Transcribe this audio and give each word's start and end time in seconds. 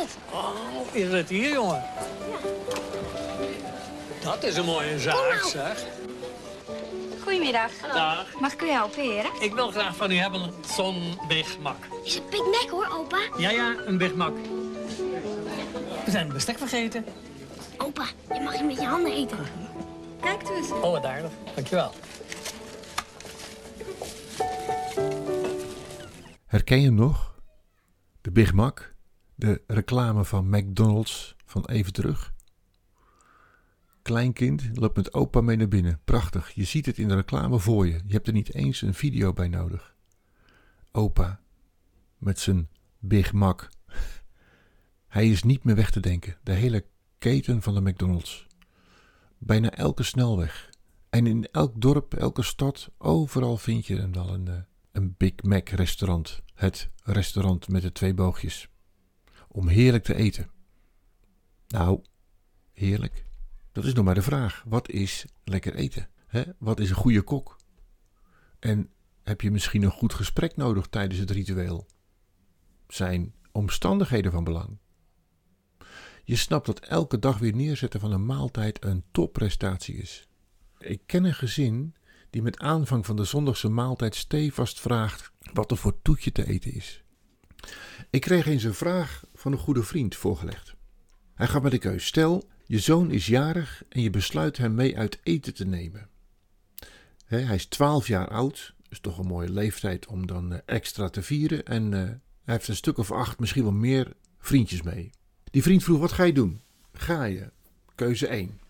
het? 0.00 0.16
Oh, 0.32 0.50
is 0.92 1.12
het 1.12 1.28
hier, 1.28 1.50
jongen? 1.50 1.82
Dat 4.22 4.42
is 4.42 4.56
een 4.56 4.64
mooie 4.64 4.98
zaak, 4.98 5.42
zeg. 5.52 5.84
Goedemiddag. 7.22 7.70
Dag. 7.92 8.26
Mag 8.40 8.52
ik 8.52 8.62
u 8.62 8.68
helpen, 8.68 9.02
heren? 9.02 9.30
Ik 9.40 9.54
wil 9.54 9.70
graag 9.70 9.96
van 9.96 10.10
u 10.10 10.14
hebben 10.14 10.54
zo'n 10.76 11.18
Big 11.28 11.58
Mac. 11.58 11.76
Is 12.04 12.14
het 12.14 12.30
Big 12.30 12.44
Mac 12.44 12.68
hoor, 12.70 12.88
opa? 12.92 13.18
Ja, 13.38 13.50
ja, 13.50 13.76
een 13.86 13.98
Big 13.98 14.14
Mac. 14.14 14.32
We 16.04 16.10
zijn 16.10 16.24
het 16.24 16.34
bestek 16.34 16.58
vergeten. 16.58 17.04
Opa, 17.78 18.04
je 18.34 18.40
mag 18.40 18.58
je 18.58 18.64
met 18.64 18.76
je 18.76 18.86
handen 18.86 19.12
eten. 19.12 19.38
Kijk 20.20 20.48
eens. 20.48 20.70
Oh, 20.70 20.90
wat 20.90 21.04
aardig. 21.04 21.30
Dankjewel. 21.54 21.92
Herken 26.46 26.80
je 26.80 26.86
hem 26.86 26.94
nog? 26.94 27.34
De 28.20 28.30
Big 28.30 28.52
Mac, 28.52 28.92
de 29.38 29.62
reclame 29.66 30.24
van 30.24 30.48
McDonald's 30.48 31.36
van 31.44 31.64
even 31.64 31.92
terug. 31.92 32.32
Kleinkind 34.02 34.70
loopt 34.72 34.96
met 34.96 35.14
opa 35.14 35.40
mee 35.40 35.56
naar 35.56 35.68
binnen. 35.68 36.00
Prachtig, 36.04 36.50
je 36.50 36.64
ziet 36.64 36.86
het 36.86 36.98
in 36.98 37.08
de 37.08 37.14
reclame 37.14 37.58
voor 37.58 37.86
je. 37.86 38.00
Je 38.06 38.12
hebt 38.12 38.26
er 38.26 38.32
niet 38.32 38.54
eens 38.54 38.82
een 38.82 38.94
video 38.94 39.32
bij 39.32 39.48
nodig. 39.48 39.94
Opa 40.92 41.40
met 42.16 42.38
zijn 42.38 42.68
Big 42.98 43.32
Mac. 43.32 43.68
Hij 45.08 45.30
is 45.30 45.42
niet 45.42 45.64
meer 45.64 45.74
weg 45.74 45.90
te 45.90 46.00
denken. 46.00 46.36
De 46.42 46.52
hele 46.52 46.84
keten 47.18 47.62
van 47.62 47.74
de 47.74 47.80
McDonald's. 47.80 48.46
Bijna 49.38 49.70
elke 49.70 50.02
snelweg. 50.02 50.70
En 51.10 51.26
in 51.26 51.48
elk 51.52 51.80
dorp, 51.80 52.14
elke 52.14 52.42
stad, 52.42 52.90
overal 52.98 53.56
vind 53.56 53.86
je 53.86 53.96
dan 53.96 54.12
wel 54.12 54.34
een, 54.34 54.48
eh, 54.48 54.54
een 54.92 55.14
Big 55.16 55.42
Mac 55.42 55.68
restaurant. 55.68 56.42
Het 56.54 56.90
restaurant 57.02 57.68
met 57.68 57.82
de 57.82 57.92
twee 57.92 58.14
boogjes. 58.14 58.68
Om 59.48 59.68
heerlijk 59.68 60.04
te 60.04 60.14
eten. 60.14 60.50
Nou, 61.68 62.02
heerlijk. 62.72 63.24
Dat 63.72 63.84
is 63.84 63.92
nog 63.92 64.04
maar 64.04 64.14
de 64.14 64.22
vraag. 64.22 64.64
Wat 64.66 64.90
is 64.90 65.24
lekker 65.44 65.74
eten? 65.74 66.08
Wat 66.58 66.80
is 66.80 66.90
een 66.90 66.96
goede 66.96 67.22
kok? 67.22 67.56
En 68.58 68.90
heb 69.22 69.40
je 69.40 69.50
misschien 69.50 69.82
een 69.82 69.90
goed 69.90 70.14
gesprek 70.14 70.56
nodig 70.56 70.86
tijdens 70.86 71.20
het 71.20 71.30
ritueel? 71.30 71.86
Zijn 72.88 73.34
omstandigheden 73.52 74.32
van 74.32 74.44
belang? 74.44 74.78
Je 76.24 76.36
snapt 76.36 76.66
dat 76.66 76.80
elke 76.80 77.18
dag 77.18 77.38
weer 77.38 77.54
neerzetten 77.54 78.00
van 78.00 78.12
een 78.12 78.26
maaltijd 78.26 78.84
een 78.84 79.04
topprestatie 79.10 79.94
is. 79.94 80.28
Ik 80.78 81.02
ken 81.06 81.24
een 81.24 81.34
gezin 81.34 81.94
die 82.30 82.42
met 82.42 82.58
aanvang 82.58 83.06
van 83.06 83.16
de 83.16 83.24
zondagse 83.24 83.68
maaltijd 83.68 84.14
stevast 84.14 84.80
vraagt 84.80 85.32
wat 85.52 85.70
er 85.70 85.76
voor 85.76 86.02
toetje 86.02 86.32
te 86.32 86.46
eten 86.46 86.72
is. 86.72 87.02
Ik 88.10 88.20
kreeg 88.20 88.46
eens 88.46 88.64
een 88.64 88.74
vraag 88.74 89.24
van 89.34 89.52
een 89.52 89.58
goede 89.58 89.82
vriend 89.82 90.16
voorgelegd. 90.16 90.74
Hij 91.34 91.46
gaf 91.46 91.62
me 91.62 91.70
de 91.70 91.78
keus: 91.78 92.06
stel, 92.06 92.48
je 92.66 92.78
zoon 92.78 93.10
is 93.10 93.26
jarig 93.26 93.82
en 93.88 94.02
je 94.02 94.10
besluit 94.10 94.56
hem 94.56 94.74
mee 94.74 94.98
uit 94.98 95.18
eten 95.22 95.54
te 95.54 95.64
nemen. 95.64 96.08
Hij 97.24 97.54
is 97.54 97.66
12 97.66 98.06
jaar 98.06 98.28
oud, 98.28 98.74
is 98.88 99.00
toch 99.00 99.18
een 99.18 99.26
mooie 99.26 99.50
leeftijd 99.50 100.06
om 100.06 100.26
dan 100.26 100.52
eh, 100.52 100.58
extra 100.64 101.08
te 101.08 101.22
vieren. 101.22 101.64
En 101.64 101.94
eh, 101.94 102.00
hij 102.00 102.54
heeft 102.54 102.68
een 102.68 102.76
stuk 102.76 102.98
of 102.98 103.12
acht, 103.12 103.38
misschien 103.38 103.62
wel 103.62 103.72
meer 103.72 104.12
vriendjes 104.38 104.82
mee. 104.82 105.10
Die 105.50 105.62
vriend 105.62 105.82
vroeg: 105.82 105.98
wat 105.98 106.12
ga 106.12 106.24
je 106.24 106.32
doen? 106.32 106.60
Ga 106.92 107.24
je? 107.24 107.50
Keuze 107.94 108.26
1. 108.26 108.60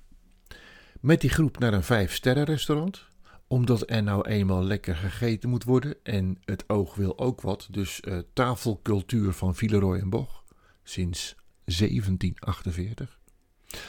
Met 1.00 1.20
die 1.20 1.30
groep 1.30 1.58
naar 1.58 1.72
een 1.72 1.82
vijf-sterren-restaurant 1.82 3.06
omdat 3.48 3.90
er 3.90 4.02
nou 4.02 4.28
eenmaal 4.28 4.64
lekker 4.64 4.96
gegeten 4.96 5.48
moet 5.48 5.64
worden 5.64 5.96
en 6.02 6.38
het 6.44 6.68
oog 6.68 6.94
wil 6.94 7.18
ook 7.18 7.40
wat, 7.40 7.68
dus 7.70 8.00
eh, 8.00 8.18
tafelcultuur 8.32 9.32
van 9.32 9.54
Villeroy 9.54 9.98
en 9.98 10.10
Boch 10.10 10.44
sinds 10.82 11.36
1748. 11.64 13.18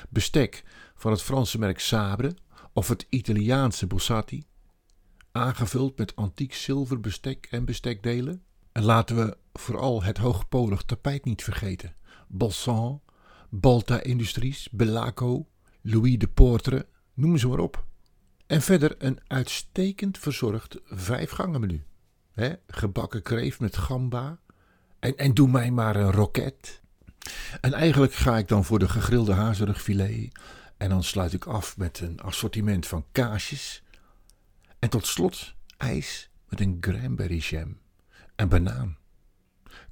Bestek 0.10 0.64
van 0.96 1.12
het 1.12 1.22
Franse 1.22 1.60
merk 1.60 1.80
Sabre 1.80 2.36
of 2.74 2.88
het 2.88 3.06
Italiaanse 3.10 3.88
Bossati, 3.88 4.44
aangevuld 5.32 5.98
met 5.98 6.16
antiek 6.16 6.54
zilverbestek 6.54 7.48
en 7.50 7.66
bestekdelen. 7.66 8.44
En 8.72 8.84
laten 8.84 9.16
we 9.16 9.38
vooral 9.54 10.04
het 10.04 10.18
hoogpolig 10.18 10.82
tapijt 10.82 11.26
niet 11.26 11.44
vergeten. 11.44 11.96
Balsan, 12.28 13.02
Balta 13.50 14.02
Industries, 14.04 14.70
Belaco, 14.72 15.48
Louis 15.82 16.18
de 16.18 16.28
Portre, 16.28 16.88
noem 17.14 17.38
ze 17.38 17.48
maar 17.48 17.60
op. 17.60 17.88
En 18.50 18.62
verder 18.62 18.96
een 18.98 19.20
uitstekend 19.28 20.18
verzorgd 20.18 20.78
vijfgangenmenu. 20.86 21.84
Hè? 22.32 22.54
Gebakken 22.68 23.22
kreeft 23.22 23.60
met 23.60 23.78
gamba. 23.78 24.40
En, 25.00 25.18
en 25.18 25.34
doe 25.34 25.48
mij 25.48 25.72
maar 25.72 25.96
een 25.96 26.12
roket. 26.12 26.82
En 27.62 27.74
eigenlijk 27.74 28.14
ga 28.14 28.38
ik 28.38 28.48
dan 28.48 28.66
voor 28.66 28.80
de 28.80 28.90
gegrilde 28.90 29.34
hazerugfilet. 29.34 30.40
En 30.78 30.90
dan 30.90 31.04
sluit 31.04 31.34
ik 31.34 31.46
af 31.46 31.78
met 31.78 32.00
een 32.00 32.20
assortiment 32.20 32.88
van 32.88 33.06
kaasjes. 33.12 33.84
En 34.80 34.90
tot 34.90 35.08
slot 35.08 35.56
ijs 35.78 36.30
met 36.48 36.60
een 36.60 36.80
cranberry 36.80 37.38
jam. 37.38 37.78
En 38.36 38.50
banaan. 38.50 38.98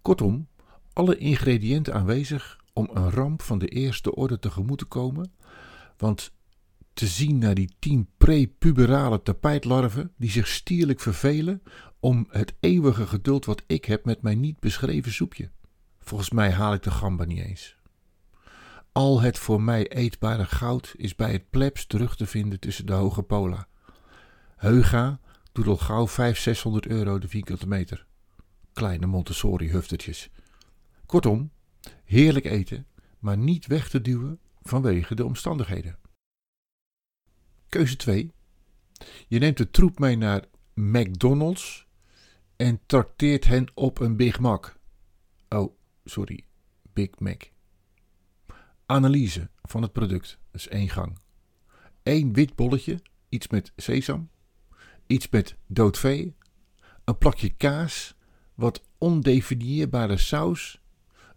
Kortom, 0.02 0.48
alle 0.94 1.18
ingrediënten 1.18 1.94
aanwezig 1.94 2.60
om 2.74 2.90
een 2.94 3.10
ramp 3.10 3.42
van 3.42 3.60
de 3.60 3.68
eerste 3.68 4.16
orde 4.16 4.40
tegemoet 4.40 4.78
te 4.78 4.86
komen. 4.86 5.32
Want 5.98 6.36
te 6.98 7.08
zien 7.08 7.38
naar 7.38 7.56
die 7.56 7.76
tien 7.80 8.10
prepuberale 8.18 9.22
tapijtlarven 9.22 10.12
die 10.18 10.30
zich 10.30 10.48
stierlijk 10.48 11.00
vervelen 11.00 11.62
om 12.00 12.28
het 12.30 12.54
eeuwige 12.60 13.08
geduld 13.08 13.46
wat 13.46 13.64
ik 13.68 13.86
heb 13.86 14.06
met 14.06 14.22
mijn 14.22 14.40
niet 14.40 14.60
beschreven 14.60 15.12
soepje. 15.12 15.50
Volgens 16.00 16.30
mij 16.30 16.52
haal 16.52 16.74
ik 16.74 16.84
de 16.84 16.92
gamba 16.92 17.26
niet 17.26 17.40
eens. 17.40 17.76
Al 18.92 19.22
het 19.22 19.40
voor 19.40 19.62
mij 19.62 19.88
eetbare 19.88 20.46
goud 20.46 20.94
is 20.96 21.16
bij 21.16 21.32
het 21.32 21.50
plebs 21.50 21.86
terug 21.86 22.16
te 22.16 22.26
vinden 22.26 22.60
tussen 22.60 22.86
de 22.86 22.94
hoge 22.94 23.24
pola. 23.24 23.68
Heuga 24.56 25.20
doet 25.52 25.68
al 25.68 25.78
gauw 25.78 26.08
500, 26.08 26.38
600 26.42 26.88
euro 26.88 27.20
de 27.20 27.28
vierkante 27.28 27.68
meter. 27.68 28.06
Kleine 28.74 29.06
Montessori-huftertjes. 29.06 30.30
Kortom, 31.06 31.52
heerlijk 32.04 32.46
eten, 32.46 32.86
maar 33.20 33.38
niet 33.38 33.68
weg 33.68 33.90
te 33.90 34.02
duwen 34.02 34.40
vanwege 34.62 35.16
de 35.16 35.26
omstandigheden. 35.26 35.98
Keuze 37.70 37.96
2. 37.96 38.32
Je 39.28 39.40
neemt 39.40 39.58
de 39.58 39.70
troep 39.70 40.00
mee 40.00 40.18
naar 40.18 40.44
McDonald's 40.74 41.88
en 42.56 42.80
trakteert 42.86 43.46
hen 43.46 43.72
op 43.74 44.00
een 44.00 44.16
Big 44.16 44.40
Mac. 44.40 44.76
Oh, 45.50 45.78
sorry, 46.06 46.46
Big 46.94 47.20
Mac. 47.20 47.44
Analyse 48.86 49.50
van 49.62 49.82
het 49.82 49.92
product, 49.92 50.40
is 50.52 50.68
één 50.68 50.90
gang. 50.90 51.20
Eén 52.04 52.34
wit 52.34 52.56
bolletje, 52.56 53.02
iets 53.30 53.48
met 53.48 53.72
sesam, 53.76 54.30
iets 55.08 55.30
met 55.30 55.56
dood 55.66 55.98
vee, 55.98 56.36
een 57.04 57.18
plakje 57.18 57.50
kaas, 57.50 58.16
wat 58.56 58.82
ondefinieerbare 58.98 60.18
saus, 60.18 60.82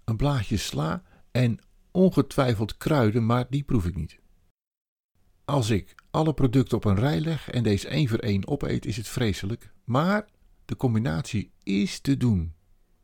een 0.05 0.17
blaadje 0.17 0.57
sla 0.57 1.03
en 1.31 1.59
ongetwijfeld 1.91 2.77
kruiden, 2.77 3.27
maar 3.27 3.47
die 3.49 3.63
proef 3.63 3.87
ik 3.87 3.97
niet. 3.97 4.20
Als 5.51 5.71
ik 5.71 5.95
alle 6.11 6.35
producten 6.35 6.77
op 6.77 6.85
een 6.85 6.99
rij 6.99 7.21
leg 7.21 7.51
en 7.51 7.63
deze 7.63 7.89
één 7.89 8.09
voor 8.09 8.19
één 8.19 8.47
opeet, 8.47 8.87
is 8.87 8.97
het 8.97 9.09
vreselijk. 9.09 9.73
Maar 9.85 10.29
de 10.65 10.77
combinatie 10.77 11.53
is 11.63 12.01
te 12.01 12.17
doen. 12.17 12.55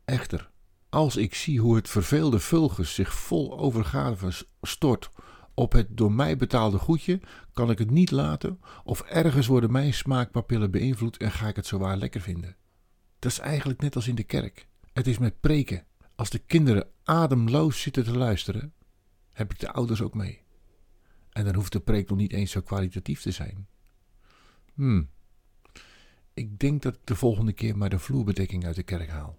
Echter, 0.05 0.51
als 0.89 1.15
ik 1.15 1.35
zie 1.35 1.59
hoe 1.59 1.75
het 1.75 1.89
verveelde 1.89 2.39
vulgus 2.39 2.93
zich 2.93 3.13
vol 3.13 3.59
overgave 3.59 4.31
stort 4.61 5.09
op 5.53 5.71
het 5.71 5.97
door 5.97 6.11
mij 6.11 6.37
betaalde 6.37 6.77
goedje, 6.77 7.21
kan 7.53 7.69
ik 7.69 7.77
het 7.77 7.91
niet 7.91 8.11
laten 8.11 8.59
of 8.83 9.01
ergens 9.01 9.47
worden 9.47 9.71
mijn 9.71 9.93
smaakpapillen 9.93 10.71
beïnvloed 10.71 11.17
en 11.17 11.31
ga 11.31 11.47
ik 11.47 11.55
het 11.55 11.65
zowaar 11.65 11.97
lekker 11.97 12.21
vinden. 12.21 12.55
Dat 13.19 13.31
is 13.31 13.39
eigenlijk 13.39 13.81
net 13.81 13.95
als 13.95 14.07
in 14.07 14.15
de 14.15 14.23
kerk. 14.23 14.67
Het 14.93 15.07
is 15.07 15.17
met 15.17 15.39
preken. 15.39 15.85
Als 16.15 16.29
de 16.29 16.39
kinderen 16.39 16.87
ademloos 17.03 17.81
zitten 17.81 18.03
te 18.03 18.17
luisteren, 18.17 18.73
heb 19.31 19.51
ik 19.51 19.59
de 19.59 19.71
ouders 19.71 20.01
ook 20.01 20.13
mee. 20.13 20.45
En 21.37 21.43
dan 21.43 21.55
hoeft 21.55 21.71
de 21.71 21.79
preek 21.79 22.09
nog 22.09 22.17
niet 22.17 22.33
eens 22.33 22.51
zo 22.51 22.61
kwalitatief 22.61 23.21
te 23.21 23.31
zijn. 23.31 23.67
Hmm. 24.73 25.09
Ik 26.33 26.59
denk 26.59 26.81
dat 26.81 26.95
ik 26.95 26.99
de 27.03 27.15
volgende 27.15 27.53
keer 27.53 27.77
maar 27.77 27.89
de 27.89 27.99
vloerbedekking 27.99 28.65
uit 28.65 28.75
de 28.75 28.83
kerk 28.83 29.09
haal. 29.09 29.37